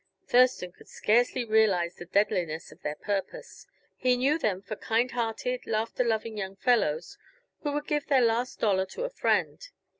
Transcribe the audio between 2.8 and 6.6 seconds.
their purpose. He knew them for kind hearted, laughter loving young